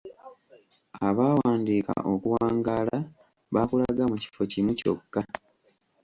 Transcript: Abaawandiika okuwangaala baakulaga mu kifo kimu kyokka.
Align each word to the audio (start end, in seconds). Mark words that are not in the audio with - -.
Abaawandiika 1.07 1.93
okuwangaala 2.13 2.97
baakulaga 3.53 4.03
mu 4.11 4.17
kifo 4.21 4.41
kimu 4.51 4.71
kyokka. 4.79 5.21